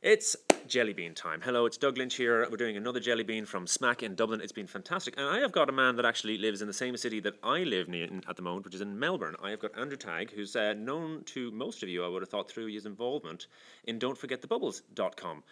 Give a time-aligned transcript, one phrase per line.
[0.00, 0.36] It's
[0.68, 1.40] Jellybean time.
[1.40, 2.46] Hello, it's Doug Lynch here.
[2.48, 4.40] We're doing another Jellybean from SMACC in Dublin.
[4.40, 5.14] It's been fantastic.
[5.18, 7.64] And I have got a man that actually lives in the same city that I
[7.64, 9.34] live in at the moment, which is in Melbourne.
[9.42, 12.28] I have got Andrew Tagg, who's uh, known to most of you, I would have
[12.28, 13.48] thought, through his involvement
[13.88, 15.42] in don'tforgetthebubbles.com.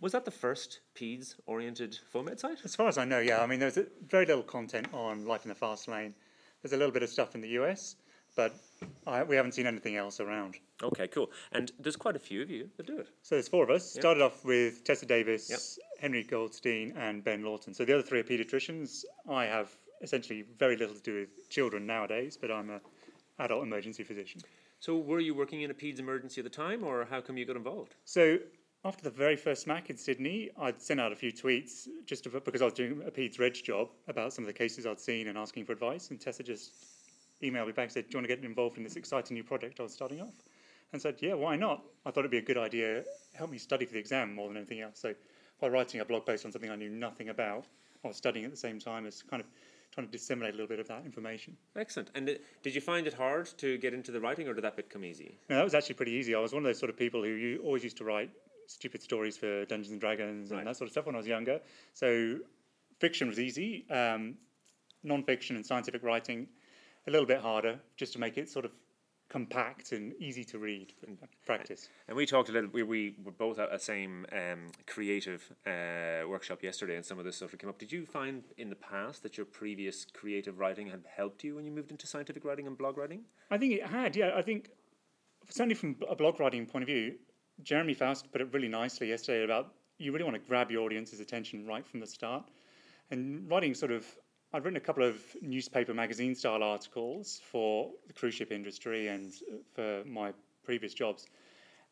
[0.00, 2.60] Was that the first PEDS oriented FOAMed site?
[2.64, 3.42] As far as I know, yeah.
[3.42, 6.14] I mean, there's very little content on Life in the Fast Lane.
[6.62, 7.96] There's a little bit of stuff in the US,
[8.38, 8.54] but
[9.04, 10.54] I, we haven't seen anything else around.
[10.80, 11.28] Okay, cool.
[11.50, 13.08] And there's quite a few of you that do it.
[13.22, 13.84] So there's four of us.
[13.84, 17.74] Started off with Tessa Davis, Henry Goldstein, and Ben Lawton.
[17.74, 19.04] So the other three are paediatricians.
[19.28, 22.80] I have essentially very little to do with children nowadays, but I'm a
[23.40, 24.40] adult emergency physician.
[24.78, 27.44] So were you working in a PEDS emergency at the time, or how come you
[27.44, 27.96] got involved?
[28.04, 28.38] So
[28.84, 32.30] after the very first SMACC in Sydney, I'd sent out a few tweets just to,
[32.30, 35.26] because I was doing a PEDS reg job about some of the cases I'd seen
[35.26, 36.10] and asking for advice.
[36.10, 36.72] And Tessa just
[37.42, 39.44] emailed me back and said, "Do you want to get involved in this exciting new
[39.44, 40.34] project I was starting off?"
[40.92, 43.04] And said, "Yeah, why not?" I thought it'd be a good idea.
[43.34, 44.98] Help me study for the exam more than anything else.
[44.98, 45.14] So
[45.60, 47.66] by writing a blog post on something I knew nothing about,
[48.04, 49.48] I was studying at the same time as kind of
[49.92, 51.56] trying to disseminate a little bit of that information.
[51.74, 52.10] Excellent.
[52.14, 54.76] And uh, did you find it hard to get into the writing, or did that
[54.76, 55.38] bit come easy?
[55.48, 56.34] No, that was actually pretty easy.
[56.34, 58.30] I was one of those sort of people who you always used to write
[58.66, 60.58] stupid stories for Dungeons and Dragons Right.
[60.58, 61.60] and that sort of stuff when I was younger.
[61.94, 62.38] So
[63.00, 63.88] fiction was easy.
[63.90, 64.36] Um,
[65.02, 66.48] non-fiction and scientific writing
[67.06, 68.72] a little bit harder, just to make it sort of
[69.28, 71.88] compact and easy to read and practice.
[72.08, 72.70] And we talked a little.
[72.70, 77.24] We, we were both at the same um, creative uh, workshop yesterday, and some of
[77.26, 77.78] this stuff came up.
[77.78, 81.66] Did you find in the past that your previous creative writing had helped you when
[81.66, 83.22] you moved into scientific writing and blog writing?
[83.50, 84.30] I think it had, yeah.
[84.34, 84.70] I think
[85.50, 87.16] certainly from a blog writing point of view,
[87.62, 91.20] Jeremy Faust put it really nicely yesterday about you really want to grab your audience's
[91.20, 92.44] attention right from the start.
[93.10, 94.06] And writing sort of,
[94.50, 99.30] I've written a couple of newspaper magazine style articles for the cruise ship industry and
[99.30, 100.32] uh, for my
[100.64, 101.26] previous jobs.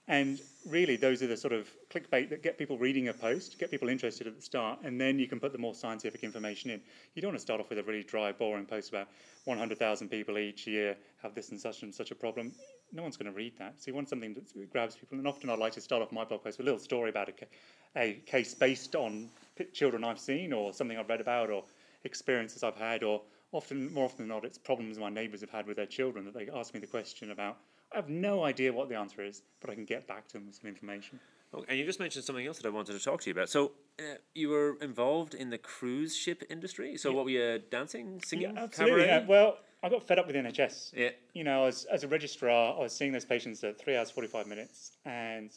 [0.08, 3.70] And really, those are the sort of clickbait that get people reading a post, get
[3.70, 6.80] people interested at the start, and then you can put the more scientific information in.
[7.14, 9.08] You don't want to start off with a really dry, boring post about
[9.44, 12.52] 100,000 people each year have this and such and such a problem.
[12.90, 13.74] No one's going to read that.
[13.82, 15.18] So you want something that grabs people.
[15.18, 17.28] And often I like to start off my blog post with a little story about
[17.28, 19.28] a, a case based on
[19.74, 21.64] children I've seen or something I've read about or
[22.06, 23.22] experiences I've had or
[23.52, 26.34] often, more often than not, it's problems my neighbours have had with their children that
[26.34, 27.58] they ask me the question about.
[27.92, 30.46] I have no idea what the answer is, but I can get back to them
[30.46, 31.20] with some information.
[31.54, 33.48] Oh, and you just mentioned something else that I wanted to talk to you about.
[33.48, 36.96] So uh, you were involved in the cruise ship industry.
[36.96, 39.06] So what were you dancing, singing, Absolutely.
[39.06, 39.24] yeah.
[39.26, 40.92] Well, I got fed up with the NHS.
[40.94, 41.10] Yeah.
[41.32, 44.46] You know, as, as a registrar, I was seeing those patients at three hours, 45
[44.48, 45.50] minutes, and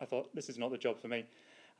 [0.00, 1.24] I thought, this is not the job for me.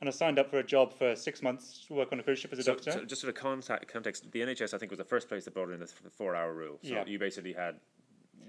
[0.03, 2.37] And I signed up for a job for six months to work on a cruise
[2.39, 2.91] ship as a So, doctor.
[2.91, 5.53] so just for the contact, context, the NHS I think was the first place that
[5.53, 6.77] brought in the four-hour rule.
[6.83, 7.05] So Yeah.
[7.07, 7.79] you basically had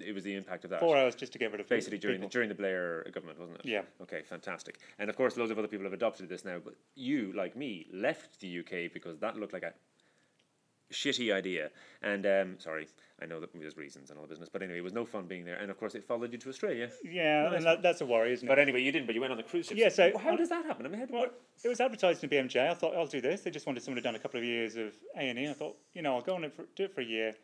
[0.01, 0.81] it was the impact of that.
[0.81, 3.61] Four hours just to get rid of basically during the, during the Blair government, wasn't
[3.61, 3.67] it?
[3.67, 3.83] Yeah.
[4.03, 4.81] Okay, fantastic.
[4.99, 6.59] And of course, loads of other people have adopted this now.
[6.59, 9.73] But you, like me, left the UK because that looked like a
[10.95, 11.71] shitty idea.
[12.03, 12.87] And um, sorry,
[13.23, 15.27] I know that there's reasons and all the business, but anyway, it was no fun
[15.27, 15.57] being there.
[15.57, 16.91] And of course, it followed you to Australia.
[17.05, 18.49] Yeah, and that, that's a worry, isn't it?
[18.49, 19.07] But anyway, you didn't.
[19.07, 19.77] But you went on the cruise ship.
[19.77, 20.87] Yeah, so- how does that happen?
[20.87, 21.27] I mean, Well,
[21.63, 22.71] it was advertised in BMJ.
[22.71, 23.43] I thought I'll do this.
[23.43, 25.49] They just wanted someone who'd done a couple of years of A and E.
[25.49, 27.35] I thought, you know, I'll go on it for, do it for a year,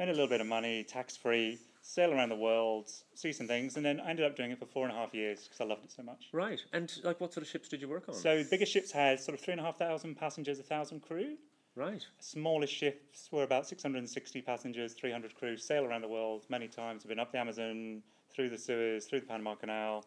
[0.00, 3.76] earn a little bit of money, tax free, sail around the world, see some things,
[3.76, 5.64] and then I ended up doing it for four and a half years because I
[5.64, 6.28] loved it so much.
[6.32, 6.60] right.
[6.72, 8.14] And like, what sort of ships did you work on?
[8.14, 11.00] So the biggest ships had sort of three and a half thousand passengers, a thousand
[11.00, 11.36] crew.
[11.76, 12.04] Right.
[12.20, 17.02] Smallest ships were about 660 passengers, 300 crew, sail around the world many times.
[17.04, 18.02] I've been up the Amazon,
[18.34, 20.04] through the Suez, through the Panama Canal,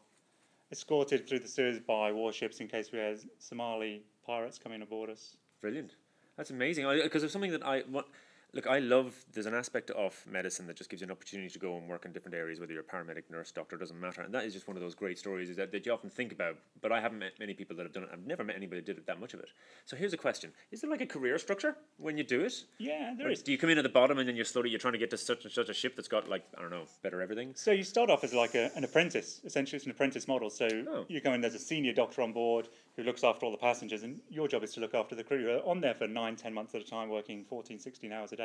[0.72, 5.38] escorted through the Suez by warships in case we had Somali pirates coming aboard us.
[5.62, 5.96] Brilliant.
[6.38, 6.86] That's amazing.
[7.04, 8.08] Because of something that I what.
[8.56, 9.14] Look, I love.
[9.34, 12.06] There's an aspect of medicine that just gives you an opportunity to go and work
[12.06, 14.22] in different areas, whether you're a paramedic, nurse, doctor, doesn't matter.
[14.22, 16.56] And that is just one of those great stories that, that you often think about.
[16.82, 18.10] But I haven't met many people that have done it.
[18.14, 19.50] I've never met anybody that did it that much of it.
[19.84, 22.64] So here's a question: Is there like a career structure when you do it?
[22.78, 23.42] Yeah, there Or is.
[23.44, 25.10] do you come in at the bottom and then you're slowly you're trying to get
[25.10, 27.52] to such and such a ship that's got like I don't know better everything?
[27.56, 29.42] So you start off as like a, an apprentice.
[29.44, 30.50] Essentially, it's an apprentice model.
[30.50, 31.04] So Oh.
[31.10, 34.04] you go in as a senior doctor on board who looks after all the passengers,
[34.04, 35.42] and your job is to look after the crew.
[35.42, 38.38] You're on there for nine, ten months at a time, working 14, 16 hours a
[38.38, 38.45] day.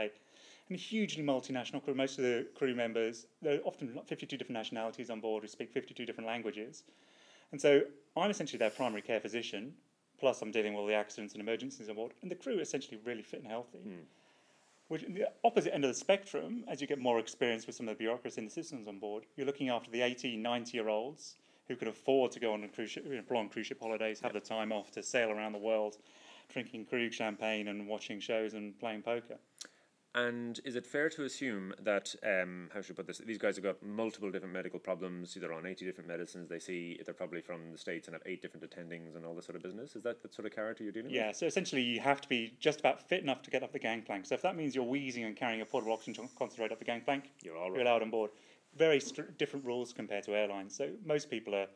[0.68, 1.94] And hugely multinational crew.
[1.94, 5.72] Most of the crew members, there are often 52 different nationalities on board who speak
[5.72, 6.84] 52 different languages.
[7.52, 7.82] And so
[8.16, 9.74] I'm essentially their primary care physician,
[10.18, 12.12] plus I'm dealing with all the accidents and emergencies on board.
[12.22, 13.78] And the crew are essentially really fit and healthy.
[13.78, 14.04] Hmm.
[14.88, 17.88] Which, in the opposite end of the spectrum, as you get more experience with some
[17.88, 20.88] of the bureaucracy and the systems on board, you're looking after the 18, 90 year
[20.88, 21.36] olds
[21.68, 24.40] who can afford to go on a cruise ship, prolonged cruise ship holidays, have the
[24.40, 25.96] time off to sail around the world,
[26.52, 29.36] drinking Krug champagne and watching shows and playing poker.
[30.12, 33.18] And is it fair to assume that um, how should I put this?
[33.18, 35.34] These guys have got multiple different medical problems.
[35.34, 36.48] They're on eighty different medicines.
[36.48, 39.46] They see they're probably from the states and have eight different attendings and all this
[39.46, 39.94] sort of business.
[39.94, 41.14] Is that the sort of character you're dealing with?
[41.14, 43.78] Yeah, so essentially you have to be just about fit enough to get up the
[43.78, 44.26] gangplank.
[44.26, 47.30] So if that means you're wheezing and carrying a portable oxygen concentrate up the gangplank,
[47.44, 48.30] You're all you're allowed on board.
[48.76, 50.74] Very str- different rules compared to airlines.
[50.74, 51.68] So most people are,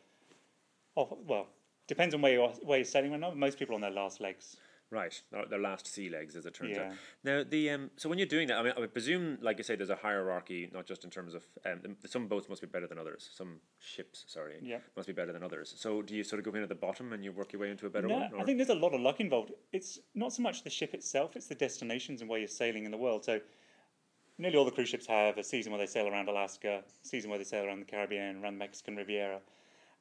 [0.96, 1.46] off, well,
[1.86, 3.30] depends on where you're, where you're sailing right now.
[3.30, 4.56] Most people are on their last legs.
[4.90, 5.20] Right,
[5.50, 6.92] their- last sea legs, as it turns out.
[7.24, 9.74] Now, the um, so when you're doing that, I mean, I presume, like you say,
[9.74, 12.98] there's a hierarchy, not just in terms of um, some boats must be better than
[12.98, 13.30] others.
[13.32, 14.78] Some ships, sorry, Yeah.
[14.94, 15.74] must be better than others.
[15.76, 17.70] So, do you sort of go in at the bottom and you work your way
[17.70, 18.40] into a better No, one?
[18.40, 19.52] I think there's a lot of luck involved.
[19.72, 22.90] It's not so much the ship itself; it's the destinations and where you're sailing in
[22.92, 23.24] the world.
[23.24, 23.40] So,
[24.38, 27.30] nearly all the cruise ships have a season where they sail around Alaska, a season
[27.30, 29.40] where they sail around the Caribbean, around the Mexican Riviera,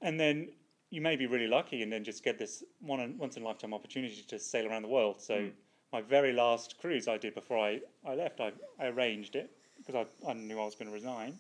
[0.01, 0.50] and then
[0.94, 3.74] you may be really lucky and then just get this one once in a lifetime
[3.74, 5.19] opportunity to sail around the world.
[5.19, 5.51] So, mm.
[5.92, 10.06] my very last cruise I did before I, I left, I, I arranged it because
[10.06, 11.34] I, I knew I was going to resign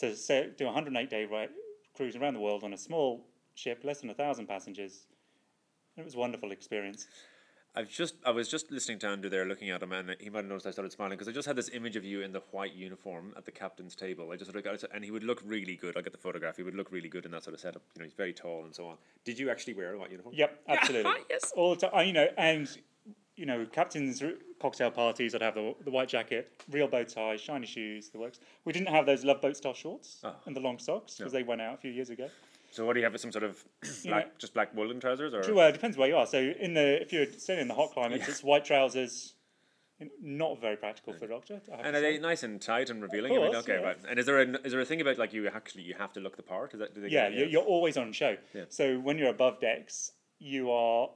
[0.00, 1.48] to sail, do a 108 day ri-
[1.94, 3.26] cruise around the world on a small
[3.56, 5.06] ship, less than a thousand passengers.
[5.98, 7.06] It was a wonderful experience.
[7.74, 10.38] I've just I was just listening to Andrew there, looking at him, and he might
[10.38, 12.40] have noticed I started smiling because I just had this image of you in the
[12.50, 14.30] white uniform at the captain's table.
[14.32, 15.96] I just sort of got it, and he would look really good.
[15.96, 16.56] I get the photograph.
[16.56, 17.82] He would look really good in that sort of setup.
[17.94, 18.96] You know, he's very tall and so on.
[19.24, 20.34] Did you actually wear a white uniform?
[20.36, 21.12] Yep, absolutely.
[21.30, 21.52] yes.
[21.56, 22.68] All the time, you know, and
[23.36, 25.32] you know, captains' uh, cocktail parties.
[25.36, 28.40] I'd have the, the white jacket, real bow tie, shiny shoes, the works.
[28.64, 30.34] We didn't have those love boat style shorts Oh.
[30.46, 32.28] and the long socks because they went out a few years ago.
[32.70, 33.18] So what do you have?
[33.18, 33.64] Some sort of
[34.04, 36.26] black, know- just black woolen trousers, or Well, it depends where you are.
[36.26, 39.34] So in the if you're staying in the hot climates, it's white trousers.
[40.22, 41.60] Not very practical for a doctor.
[41.72, 42.00] And are say.
[42.00, 43.32] they nice and tight and revealing?
[43.32, 43.86] I mean, okay, yeah.
[43.86, 43.98] right.
[44.08, 46.20] And is there a is there a thing about like you actually you have to
[46.20, 46.72] look the part?
[46.72, 48.36] Is that do they Yeah, you- you're, you're always on show.
[48.54, 48.64] Yeah.
[48.68, 51.10] So when you're above decks, you are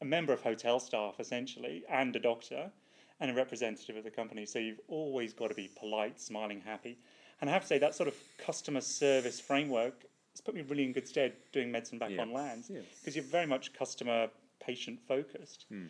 [0.00, 2.70] a member of hotel staff essentially, and a doctor,
[3.18, 4.46] and a representative of the company.
[4.46, 6.98] So you've always got to be polite, smiling, happy.
[7.40, 10.84] And I have to say that sort of customer service framework has put me really
[10.84, 12.22] in good stead doing medicine back Yeah.
[12.22, 12.64] on land
[13.00, 14.30] because you're very much customer
[14.60, 15.66] patient focused.
[15.68, 15.86] Hmm.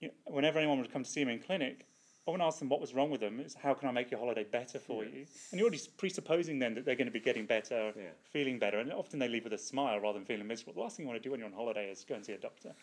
[0.00, 1.86] You know, whenever anyone would come to see me in clinic,
[2.26, 3.38] I wouldn't ask them what was wrong with them.
[3.40, 5.10] It's how can I make your holiday better for Yeah.
[5.10, 5.26] you?
[5.50, 8.10] And you're already presupposing then that they're going to be getting better, Yeah.
[8.30, 10.74] feeling better, and often they leave with a smile rather than feeling miserable.
[10.74, 12.32] The last thing you want to do when you're on holiday is go and see
[12.32, 12.74] a doctor.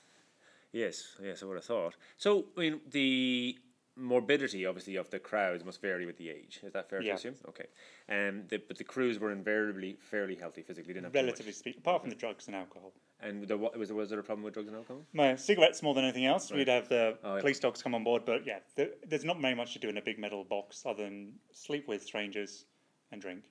[0.71, 1.95] Yes, yes, I would have thought.
[2.17, 3.59] So, I mean, the
[3.95, 6.59] morbidity, obviously, of the crowds must vary with the age.
[6.63, 7.11] Is that fair Yeah.
[7.13, 7.35] to assume?
[7.49, 7.65] Okay.
[8.09, 10.93] Um, the, but the crews were invariably fairly healthy physically.
[10.93, 11.25] Didn't have too much.
[11.25, 12.93] Relatively speaking, apart from the drugs and alcohol.
[13.19, 15.05] And there was there, was there a problem with drugs and alcohol?
[15.13, 16.51] My cigarettes more than anything else.
[16.51, 16.57] Right.
[16.57, 17.41] We'd have the Oh, yeah.
[17.41, 19.97] police dogs come on board, but yeah, there, there's not very much to do in
[19.97, 22.65] a big metal box other than sleep with strangers
[23.11, 23.43] and drink.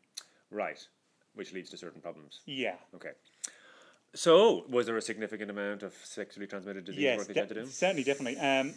[0.50, 0.79] Right.
[1.35, 2.41] Which leads to certain problems.
[2.44, 2.75] Yeah.
[2.94, 3.12] Okay.
[4.15, 7.49] So, was there a significant amount of sexually transmitted disease Yes, work that you had
[7.49, 7.67] de- to do?
[7.67, 8.39] certainly, definitely.
[8.39, 8.75] Um,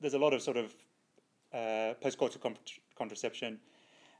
[0.00, 0.74] there's a lot of sort of
[1.52, 2.56] uh, postcoital con-
[2.96, 3.58] contraception,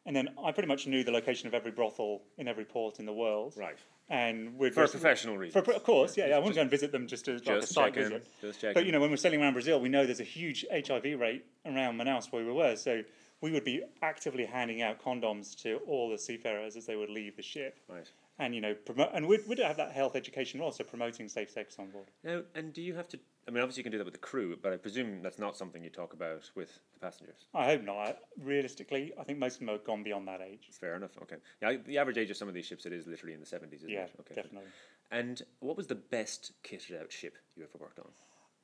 [0.06, 3.06] and then I pretty much knew the location of every brothel in every port in
[3.06, 3.54] the world.
[3.56, 3.76] Right.
[4.08, 5.68] And we'd For vis- professional For, reasons.
[5.68, 6.36] of course, yeah, yeah.
[6.36, 8.10] I wouldn't go and visit them just as like a Just site checking.
[8.10, 8.26] visit.
[8.40, 8.74] Just checking.
[8.74, 11.44] But you know, when we're sailing around Brazil, we know there's a huge HIV rate
[11.64, 12.76] around Manaus where we were.
[12.76, 13.02] So
[13.40, 17.36] we would be actively handing out condoms to all the seafarers as they would leave
[17.36, 18.08] the ship, Right.
[18.38, 19.10] And you know, promote.
[19.14, 22.10] And we'd, we'd have that health education also promoting safe sex on board.
[22.22, 23.18] Now, and do you have to?
[23.48, 25.56] I mean, obviously you can do that with the crew, but I presume that's not
[25.56, 27.46] something you talk about with the passengers.
[27.54, 27.96] I hope not.
[27.96, 30.68] I- Realistically, I think most of them have gone beyond that age.
[30.78, 31.12] Fair enough.
[31.22, 31.36] Okay.
[31.62, 33.80] Yeah, the average age of some of these ships it is literally in the seventies,
[33.80, 34.12] isn't Yeah, it?
[34.20, 34.34] Okay.
[34.34, 34.68] definitely.
[35.10, 38.08] And what was the best kitted out ship you ever worked on?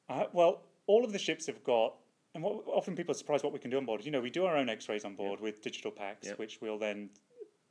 [0.09, 1.95] Uh, well, all of the ships have got,
[2.35, 4.05] and what, often people are surprised what we can do on board.
[4.05, 6.33] You know, we do our own X-rays on board with digital PACS, Yeah.
[6.37, 7.09] which we'll then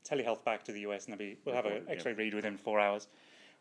[0.09, 1.83] telehealth back to the US, and then we, we'll have an.
[1.87, 3.07] X-ray read within four hours.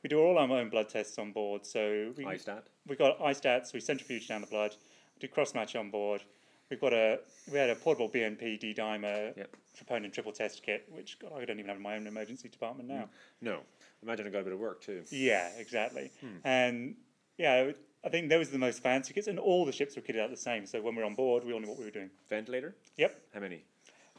[0.03, 2.65] We do all our own blood tests on board, so we i-STAT.
[2.87, 4.75] we got i-STATs, we centrifuge down the blood,
[5.19, 6.23] do cross match on board.
[6.71, 7.19] We've got a
[7.53, 9.57] we had a portable BNP D dimer Yep.
[9.79, 12.89] troponin triple test kit, which God, I don't even have in my own emergency department
[12.89, 13.09] now.
[13.41, 13.61] No.
[14.03, 15.03] Imagine it got a bit of work too.
[15.11, 16.11] Yeah, exactly.
[16.21, 16.37] Hmm.
[16.45, 16.95] And
[17.37, 17.73] yeah,
[18.05, 20.31] I think those are the most fancy kits, and all the ships were kitted out
[20.31, 20.65] the same.
[20.65, 22.09] So when we were on board, we all knew what we were doing.
[22.31, 22.75] Ventilator?
[22.97, 23.65] Yep, How many?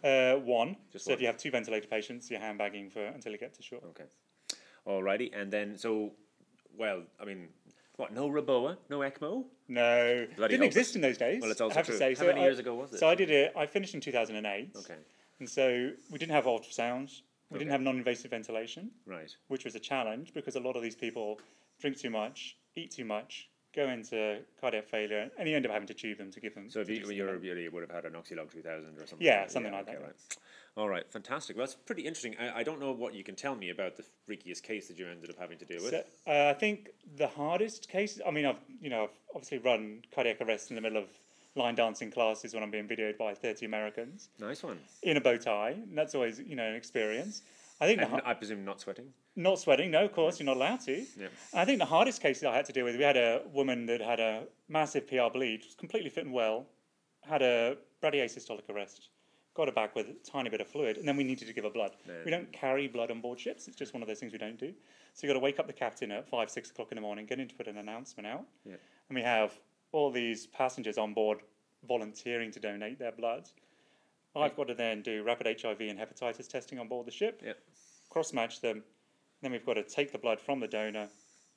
[0.04, 0.76] Uh, one.
[0.92, 3.62] Just so if you have two ventilator patients, you're handbagging for until you get to
[3.64, 3.80] shore.
[3.90, 4.06] Okay.
[4.88, 5.30] Alrighty.
[5.40, 6.12] And then so
[6.78, 7.50] well, I mean
[7.98, 8.78] what, no REBOA?
[8.90, 9.46] No ECMO?
[9.68, 11.42] No, Bloody didn't exist in those days.
[11.42, 11.94] Well, it's I also have true.
[11.96, 12.10] to say.
[12.16, 13.00] How So many I- years ago was it?
[13.00, 13.54] So I did it.
[13.56, 14.96] I finished in two thousand and eight, Okay.
[15.40, 17.22] and so we didn't have ultrasound.
[17.52, 17.60] We Okay.
[17.66, 19.30] didn't have non-invasive ventilation, Right.
[19.50, 21.40] which was a challenge because a lot of these people
[21.80, 25.88] drink too much, eat too much, go into cardiac failure, and you end up having
[25.88, 26.70] to tube them to give them.
[26.70, 28.98] So if you, just when give you're, them- you would have had an Oxylog 2000
[29.00, 29.18] or something.
[29.26, 29.52] Yeah, like that.
[29.52, 30.08] something like that, okay, yeah.
[30.08, 30.38] Right.
[30.78, 31.58] All right, fantastic.
[31.58, 32.36] Well, that's pretty interesting.
[32.40, 35.06] I, I don't know what you can tell me about the freakiest case that you
[35.08, 35.92] ended up having to deal with.
[35.92, 38.20] So, uh, I think the hardest case.
[38.26, 41.10] I mean, I've you know I've obviously run cardiac arrest in the middle of
[41.56, 44.80] line dancing classes when I'm being videoed by 30 Americans Nice one.
[45.04, 45.72] in a bow tie.
[45.72, 47.42] And that's always, you know, an experience.
[47.82, 49.08] I think the, I presume not sweating.
[49.36, 51.04] not sweating, no, of course, you're not allowed to.
[51.20, 51.28] Yeah.
[51.54, 53.88] I think the hardest case that I had to deal with, we had a woman
[53.88, 56.68] that had a massive PR bleed, was completely fit and well,
[57.28, 59.10] had a bradyasystolic arrest,
[59.56, 61.64] got her back with a tiny bit of fluid, and then we needed to give
[61.64, 61.96] her blood.
[62.08, 62.14] Yeah.
[62.24, 64.60] We don't carry blood on board ships, it's just one of those things we don't
[64.60, 64.74] do.
[65.14, 67.26] So you've got to wake up the captain at five, six o'clock in the morning,
[67.26, 68.76] get him to put an announcement out, Yeah.
[69.10, 69.54] and we have
[69.92, 71.40] all these passengers on board
[71.88, 73.50] volunteering to donate their blood.
[74.34, 77.52] I've got to then do rapid HIV and hepatitis testing on board the ship Yeah.
[78.12, 78.84] Cross match them.
[79.42, 81.08] Then we've got to take the blood from the donor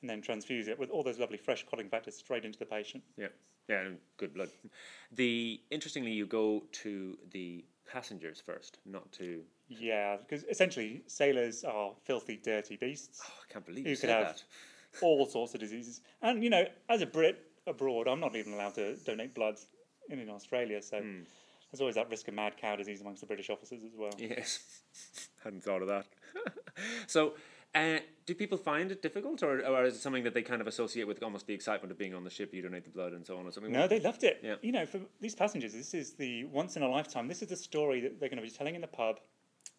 [0.01, 3.03] and then transfuse it with all those lovely fresh clotting factors straight into the patient.
[3.19, 3.29] Yeah.
[3.69, 4.51] Yeah, good blood.
[5.13, 9.43] The interestingly, you go to the passengers first, not to.
[9.69, 14.09] Yeah, because essentially sailors are filthy, dirty beasts, Oh, I can't believe You you, could
[14.09, 14.45] said have- that.
[15.03, 16.03] all sorts of diseases.
[16.23, 19.57] And you know, as a Brit abroad, I'm not even allowed to donate blood
[20.11, 21.23] in, in Australia, so hmm.
[21.73, 24.13] there's always that risk of mad cow disease amongst the British officers as well.
[24.19, 24.61] Yes,
[25.43, 26.07] hadn't thought of that.
[27.07, 27.35] so,
[27.75, 30.67] uh, do people find it difficult, or, or is it something that they kind of
[30.67, 32.55] associate with almost the excitement of being on the ship?
[32.55, 33.73] You donate the blood and so on, or something.
[33.73, 34.41] No, they loved it.
[34.43, 34.55] Yeah.
[34.63, 37.29] You know, for these passengers, this is the once in a lifetime.
[37.29, 39.21] This is the story that they're going to be telling in the pub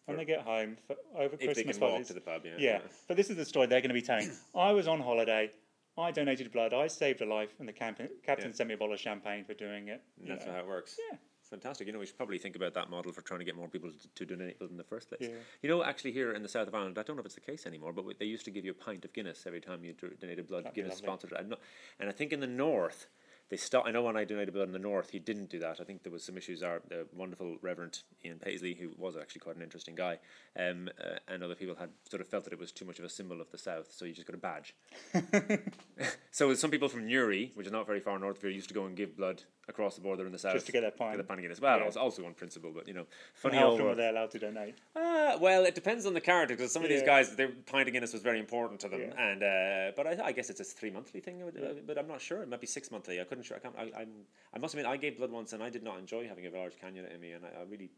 [0.06, 2.52] when they get home for, over if they Christmas can walk to the pub, yeah.
[2.58, 4.30] Yeah, but this is the story they're going to be telling.
[4.54, 5.50] I was on holiday.
[5.98, 6.74] I donated blood.
[6.74, 8.54] I saved a life, and the captain, captain Yeah.
[8.54, 10.02] sent me a bottle of champagne for doing it.
[10.26, 10.52] That's know.
[10.52, 10.96] how it works.
[11.10, 11.16] Yeah.
[11.50, 11.86] Fantastic.
[11.86, 13.90] You know, we should probably think about that model for trying to get more people
[13.90, 15.20] to, to donate blood in the first place.
[15.22, 15.36] Yeah.
[15.62, 17.40] You know, actually, here in the south of Ireland, I don't know if it's the
[17.40, 19.84] case anymore, but we- they used to give you a pint of Guinness every time
[19.84, 20.64] you donated blood.
[20.64, 21.48] That'd Guinness sponsored it.
[21.48, 21.60] Not-
[22.00, 23.06] And I think in the north,
[23.48, 23.86] they stopped.
[23.86, 25.80] I know when I donated blood in the north, he didn't do that.
[25.80, 26.64] I think there was some issues.
[26.64, 30.18] Our the wonderful Reverend Ian Paisley, who was actually quite an interesting guy,
[30.58, 33.04] um, uh, and other people had sort of felt that it was too much of
[33.04, 34.74] a symbol of the south, so you just got a badge.
[36.32, 38.74] so some people from Newry, which is not very far north of here, used to
[38.74, 41.12] go and give blood across the border in the south Just to get that pint.
[41.16, 41.60] Get a pint of Guinness.
[41.60, 41.84] Well, Yeah.
[41.86, 44.74] also, also on principle, but you know, funny how often were they allowed to donate?
[44.94, 47.92] Uh, well, it depends on the character because some of these guys, their pint of
[47.92, 49.20] Guinness was very important to them, Yeah.
[49.30, 51.40] and uh, but I, I guess it's a three monthly thing.
[51.40, 51.72] Yeah.
[51.86, 52.42] But I'm not sure.
[52.42, 53.20] It might be six monthly.
[53.20, 53.56] I couldn't sure.
[53.56, 53.74] I can't.
[53.76, 54.10] I, I'm.
[54.54, 56.74] I must admit, I gave blood once, and I did not enjoy having a large
[56.78, 57.90] cannula in me, and I, I really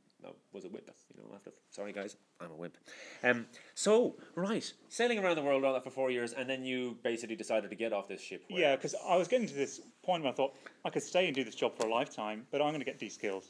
[0.52, 0.90] was a wimp.
[1.14, 2.76] You know, after sorry guys, I'm a wimp.
[3.22, 3.46] Um.
[3.74, 7.36] So right, sailing around the world all that for four years, and then you basically
[7.36, 8.44] decided to get off this ship.
[8.48, 11.34] Yeah, because I was getting to this point where I thought I could stay and
[11.34, 13.44] do this job for a lifetime, but I'm going to get de-skilled.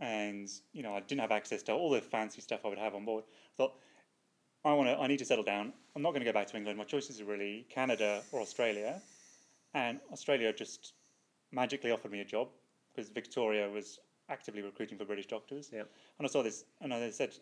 [0.00, 2.94] And you know, I didn't have access to all the fancy stuff I would have
[2.94, 3.24] on board.
[3.26, 3.74] I thought
[4.64, 4.98] I want to.
[4.98, 5.72] I need to settle down.
[5.94, 6.78] I'm not going to go back to England.
[6.78, 9.00] My choices are really Canada or Australia,
[9.74, 10.94] and Australia just
[11.52, 12.48] magically offered me a job
[12.94, 13.98] because Victoria was
[14.28, 15.70] actively recruiting for British doctors.
[15.72, 15.82] Yeah.
[16.18, 17.32] And I saw this, and I said,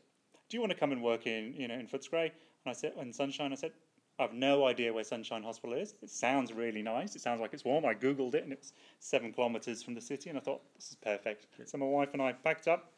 [0.48, 2.92] "Do you want to come and work in, you know, in Footscray?" And I said,
[3.00, 3.72] "In Sunshine." I said,
[4.18, 5.94] "I have no idea where Sunshine Hospital is.
[6.02, 7.16] It sounds really nice.
[7.16, 10.30] It sounds like it's warm." I googled it, and it's seven kilometres from the city,
[10.30, 12.92] and I thought, "This is perfect." So my wife and I packed up,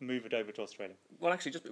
[0.00, 0.94] moved over to Australia.
[1.18, 1.70] Well, actually, just uh,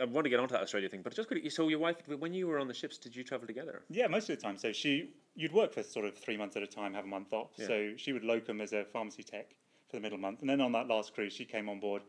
[0.00, 1.48] I want to get onto that Australia thing, but just quickly.
[1.50, 3.82] So your wife, when you were on the ships, did you travel together?
[3.90, 4.56] Yeah, most of the time.
[4.58, 7.32] So she, you'd work for sort of three months at a time, have a month
[7.32, 7.52] off.
[7.56, 7.66] Yeah.
[7.66, 9.54] So she would locum as a pharmacy tech
[9.94, 12.02] for the middle month, and then on that last cruise, she came on board,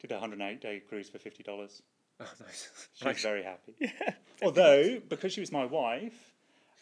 [0.00, 1.82] did a 108 day cruise for fifty dollars.
[2.18, 2.70] Oh, nice.
[2.94, 3.74] She was very happy.
[3.78, 3.90] Yeah.
[4.42, 6.32] Although, because she was my wife,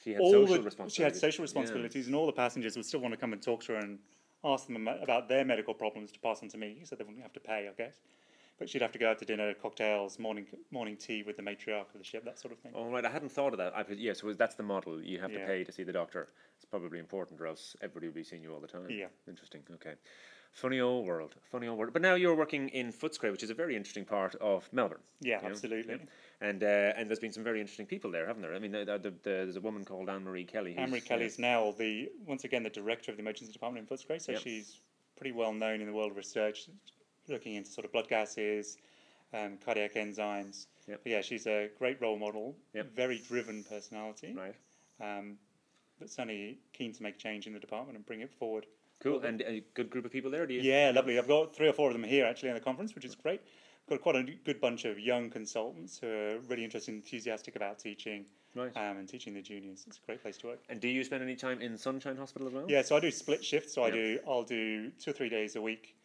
[0.05, 1.21] She had all social the, she had responsibilities.
[1.21, 1.47] social Yeah.
[1.47, 3.99] responsibilities, and all the passengers would still want to come and talk to her and
[4.45, 7.33] ask them about their medical problems to pass on to me, so they wouldn't have
[7.33, 7.97] to pay, I guess.
[8.61, 11.91] But she'd have to go out to dinner, cocktails, morning morning tea with the matriarch
[11.93, 12.71] of the ship, that sort of thing.
[12.73, 13.77] All right, I hadn't thought of that.
[13.77, 15.03] I, yeah, so that's the model.
[15.03, 16.29] You have to pay to see the doctor.
[16.55, 18.87] It's probably important, or else everybody will be seeing you all the time.
[18.89, 19.07] Yeah.
[19.27, 19.63] Interesting.
[19.75, 19.95] Okay.
[20.55, 21.35] Funny old world.
[21.51, 21.93] Funny old world.
[21.93, 25.01] But now you're working in Footscray, which is a very interesting part of Melbourne.
[25.21, 25.49] Yeah, know?
[25.49, 25.99] absolutely.
[26.41, 28.55] And uh, and there's been some very interesting people there, haven't there?
[28.55, 30.77] I mean, the, the, the, there's a woman called Anne-Maree Kelly.
[30.77, 33.97] Anne-Maree uh, Kelly is now the once again the director of the emergency department in
[33.97, 34.43] Footscray, so Yep.
[34.43, 34.81] she's
[35.17, 36.69] pretty well known in the world of research,
[37.29, 38.77] looking into sort of blood gases,
[39.33, 40.67] um, cardiac enzymes.
[40.87, 41.01] Yep.
[41.03, 42.95] But yeah, she's a great role model, Yep.
[42.95, 44.55] very driven personality, Right.
[45.01, 45.37] um,
[45.99, 48.67] but certainly keen to make change in the department and bring it forward.
[49.05, 49.21] Cool.
[49.23, 50.63] And a good group of people there, do you?
[50.63, 51.19] Yeah, lovely.
[51.19, 53.43] I've got three or four of them here actually in the conference, which is great.
[53.87, 57.55] I've Got quite a good bunch of young consultants who are really interested and enthusiastic
[57.55, 58.75] about teaching Right.
[58.77, 59.85] um, and teaching the juniors.
[59.87, 60.61] It's a great place to work.
[60.71, 62.65] And do you spend any time in Sunshine Hospital as well?
[62.69, 63.75] Yeah, so I do split shifts.
[63.75, 65.97] So I do I'll do two or three days a week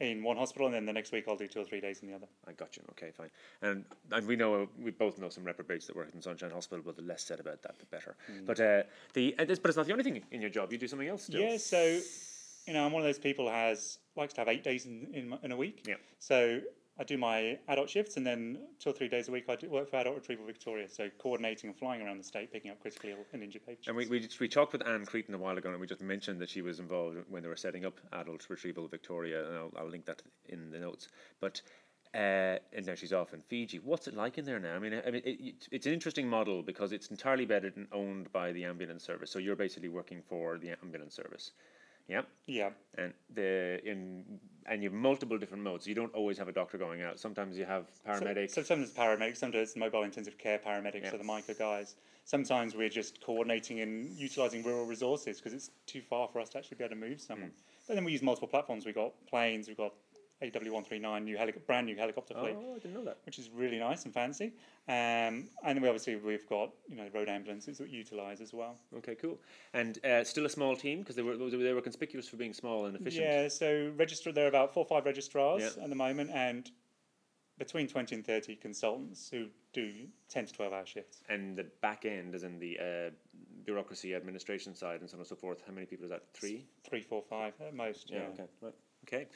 [0.00, 2.08] in one hospital, and then the next week I'll do two or three days in
[2.08, 2.26] the other.
[2.46, 2.82] I got you.
[2.90, 3.30] Okay, fine.
[3.62, 6.96] And and we know we both know some reprobates that work in Sunshine Hospital, but
[6.96, 8.16] the less said about that, the better.
[8.46, 8.82] But uh,
[9.14, 10.72] the uh, this, but it's not the only thing in your job.
[10.72, 11.40] You do something else still.
[11.40, 12.00] Yeah, so
[12.66, 15.08] you know I'm one of those people who has likes to have eight days in
[15.12, 15.84] in, in a week.
[15.86, 15.96] Yeah.
[16.18, 16.60] So
[17.00, 19.88] I do my adult shifts, and then two or three days a week I work
[19.88, 23.18] for Adult Retrieval Victoria, so coordinating and flying around the state, picking up critically ill
[23.32, 23.86] and injured patients.
[23.86, 26.40] And we, we, we talked with Anne Creighton a while ago, and we just mentioned
[26.40, 29.88] that she was involved when they were setting up Adult Retrieval Victoria, and I'll, I'll
[29.88, 31.08] link that in the notes.
[31.40, 31.62] But
[32.14, 33.78] uh, and now she's off in Fiji.
[33.78, 34.74] What's it like in there now?
[34.74, 38.32] I mean, I mean, it, it's an interesting model because it's entirely bedded and owned
[38.32, 39.30] by the ambulance service.
[39.30, 41.52] So you're basically working for the ambulance service.
[42.08, 42.22] Yeah.
[42.46, 44.24] yeah, And the in
[44.64, 45.86] and you have multiple different modes.
[45.86, 47.18] You don't always have a doctor going out.
[47.18, 48.50] Sometimes you have paramedics.
[48.50, 51.14] So, so sometimes it's paramedics, sometimes it's mobile intensive care paramedics, Yeah.
[51.14, 51.96] or the MICA guys.
[52.24, 56.58] Sometimes we're just coordinating and utilising rural resources because it's too far for us to
[56.58, 57.48] actually be able to move someone.
[57.48, 57.56] Hmm.
[57.86, 58.84] But then we use multiple platforms.
[58.84, 59.94] We've got planes, we've got
[60.42, 62.54] AW139, new helic- brand new helicopter fleet.
[62.56, 63.18] oh, I didn't know that.
[63.26, 64.52] which is really nice and fancy.
[64.86, 64.94] Um,
[65.64, 68.76] and then we obviously we've got you know road ambulances that we utilise as well.
[68.98, 69.40] Okay, cool.
[69.74, 72.86] And uh, still a small team because they were they were conspicuous for being small
[72.86, 73.24] and efficient.
[73.24, 75.82] Yeah, so register there are about four or five registrars Yeah.
[75.82, 76.70] at the moment, and
[77.58, 79.92] between twenty and thirty consultants who do
[80.28, 81.22] ten to twelve hour shifts.
[81.28, 83.10] And the back end, as in the uh,
[83.64, 85.62] bureaucracy, administration side, and so on and so forth.
[85.66, 86.22] How many people is that?
[86.32, 86.64] Three.
[86.88, 88.10] Three, four, five at most.
[88.10, 88.44] Yeah, Okay.
[88.62, 88.74] Right.
[89.06, 89.26] Okay.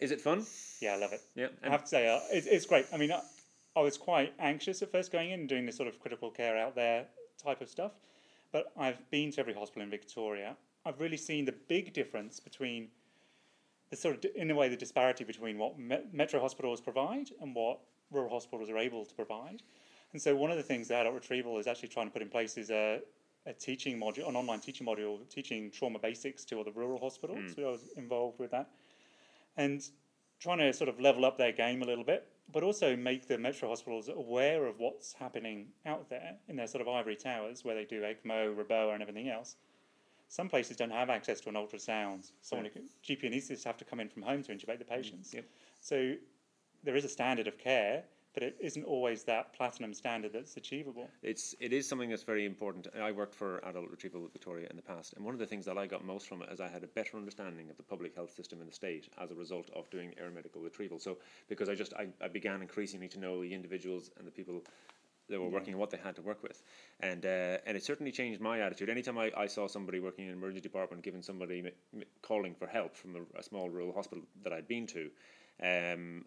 [0.00, 0.46] Is it fun?
[0.80, 1.22] yeah, I love it.
[1.34, 1.48] Yeah.
[1.62, 2.86] I have to say, uh, it's, it's great.
[2.92, 3.20] I mean, I,
[3.76, 6.56] I was quite anxious at first going in and doing this sort of critical care
[6.56, 7.06] out there
[7.42, 7.92] type of stuff,
[8.52, 10.56] but I've been to every hospital in Victoria.
[10.86, 12.88] I've really seen the big difference between
[13.90, 17.54] the sort of, in a way, the disparity between what me- metro hospitals provide and
[17.54, 19.62] what rural hospitals are able to provide.
[20.12, 22.28] And so, one of the things that Adult Retrieval is actually trying to put in
[22.28, 23.00] place is a,
[23.46, 27.54] a teaching module, an online teaching module, teaching trauma basics to all the rural hospitals.
[27.54, 28.70] So I was involved with that
[29.58, 29.86] and
[30.40, 33.36] trying to sort of level up their game a little bit, but also make the
[33.36, 37.74] metro hospitals aware of what's happening out there in their sort of ivory towers where
[37.74, 39.56] they do ECMO, REBOA, and everything else.
[40.28, 42.30] Some places don't have access to an ultrasound.
[42.40, 45.30] Someone can, GP anaesthetists have to come in from home to intubate the patients.
[45.30, 45.44] Mm, yep.
[45.80, 46.14] So
[46.84, 48.04] there is a standard of care,
[48.38, 51.10] but it isn't always that platinum standard that's achievable.
[51.24, 52.86] It's it is something that's very important.
[53.02, 55.76] I worked for Adult Retrieval Victoria in the past, and one of the things that
[55.76, 58.32] I got most from it is I had a better understanding of the public health
[58.32, 61.00] system in the state as a result of doing air medical retrieval.
[61.00, 61.18] So
[61.48, 64.62] because I just I, I began increasingly to know the individuals and the people
[65.28, 66.62] that were working and what they had to work with,
[67.00, 68.88] and uh, and it certainly changed my attitude.
[68.88, 72.54] Anytime I, I saw somebody working in an emergency department giving somebody m- m- calling
[72.54, 75.10] for help from a, a small rural hospital that I'd been to,
[75.60, 76.24] um.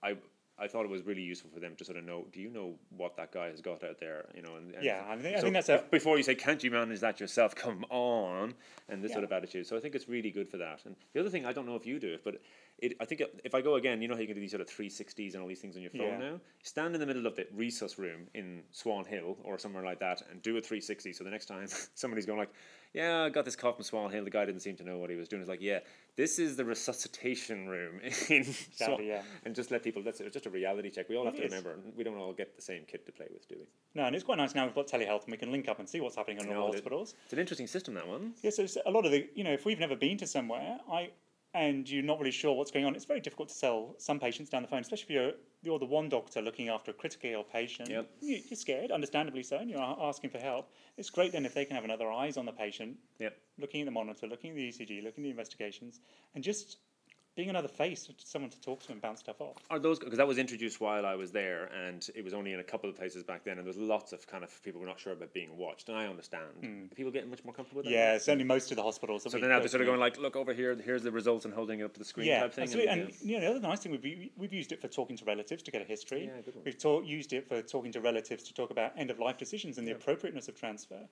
[0.00, 0.16] I
[0.66, 2.26] thought it was really useful for them to sort of know.
[2.32, 4.26] Do you know what that guy has got out there?
[4.34, 6.62] You know, and, and Yeah, I think, I think that's a before you say, "Can't
[6.64, 8.54] you manage that yourself?" Come on,
[8.88, 9.66] and this sort of attitude.
[9.66, 10.80] So I think it's really good for that.
[10.84, 12.40] And the other thing, I don't know if you do it, but
[12.80, 14.60] it, I think if I go again, you know how you can do these sort
[14.60, 16.30] of three sixties and all these things on your phone Yeah.
[16.30, 16.40] now.
[16.62, 20.22] Stand in the middle of the resus room in Swan Hill or somewhere like that,
[20.30, 21.12] and do a three sixty.
[21.12, 22.50] So the next time somebody's going like,
[22.98, 25.08] "Yeah, I got this cough from Swan Hill," the guy didn't seem to know what
[25.10, 25.40] he was doing.
[25.42, 25.80] It's like, "Yeah,
[26.16, 29.22] this is the resuscitation room in Swan," yeah.
[29.44, 30.02] and just let people.
[30.02, 31.08] That's it's just a reality check.
[31.08, 31.50] We all have It to is.
[31.52, 33.66] remember we don't all get the same kit to play with, do we?
[33.94, 35.88] no, and it's quite nice now we've got telehealth and we can link up and
[35.88, 37.14] see what's happening in No, the- hospitals.
[37.24, 38.34] It's an interesting system that one.
[38.42, 41.10] Yeah, so a lot of the you know if we've never been to somewhere, I
[41.54, 44.50] and you're not really sure what's going on, it's very difficult to sell some patients
[44.50, 47.42] down the phone, especially if you're you're the one doctor looking after a critically ill
[47.42, 47.88] patient.
[47.88, 48.08] Yep.
[48.20, 50.70] You- You're scared, understandably so, and you're asking for help.
[50.96, 53.36] It's great then if they can have another eyes on the patient, Yep.
[53.58, 56.00] looking at the monitor, looking at the ECG, looking at the investigations,
[56.36, 56.78] and just
[57.38, 59.54] being another face, someone to talk to and bounce stuff off.
[59.70, 62.58] Are those because that was introduced while I was there, and it was only in
[62.58, 64.88] a couple of places back then, and there was lots of kind of people were
[64.88, 66.46] not sure about being watched, and I understand.
[66.60, 66.86] Hmm.
[66.90, 67.92] Are people getting much more comfortable with that.
[67.92, 69.22] Yeah, certainly most of the hospitals.
[69.22, 71.54] So then now they're sort of going like, look over here, here's the results, and
[71.54, 72.64] holding it up to the screen yeah, type thing.
[72.64, 72.90] absolutely.
[72.90, 75.24] And, And, you know, the other nice thing we've we've used it for talking to
[75.24, 76.24] relatives to get a history.
[76.24, 76.64] Yeah, good one.
[76.64, 79.78] We've ta- used it for talking to relatives to talk about end of life decisions
[79.78, 81.06] and the appropriateness of transfer.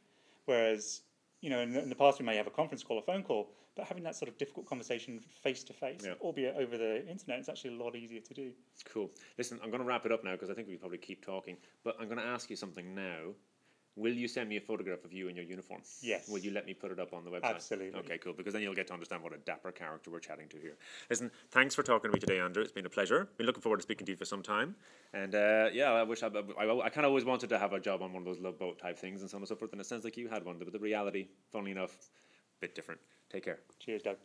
[0.46, 1.02] Whereas,
[1.40, 3.22] you know, in the, in the past we may have a conference call, a phone
[3.22, 7.38] call, but having that sort of difficult conversation face to face, albeit over the internet,
[7.38, 8.53] it's actually a lot easier to do.
[8.87, 9.11] Cool.
[9.37, 11.57] Listen, I'm going to wrap it up now because I think we probably keep talking,
[11.85, 13.35] but I'm going to ask you something now.
[13.96, 15.80] Will you send me a photograph of you in your uniform?
[16.02, 16.28] Yes.
[16.28, 17.54] Will you let me put it up on the website?
[17.54, 17.98] Absolutely.
[18.00, 18.35] Okay, cool.
[18.35, 20.76] Because then you'll get to understand what a dapper character we're chatting to here.
[21.09, 22.62] Listen, thanks for talking to me today, Andrew.
[22.62, 23.26] It's been a pleasure.
[23.38, 24.76] Been looking forward to speaking to you for some time.
[25.14, 27.80] And uh, yeah, I wish I, I, I kind of always wanted to have a
[27.80, 29.72] job on one of those love boat type things and so on and so forth.
[29.72, 33.00] And it sounds like you had one, but the reality, funnily enough, a bit different.
[33.30, 33.61] Take care.
[33.80, 34.16] Cheers, Doug.